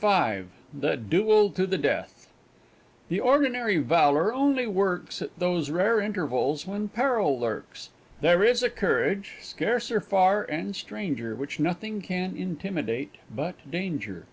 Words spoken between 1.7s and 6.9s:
DEATH The ordinary valour only works At those rare intervals when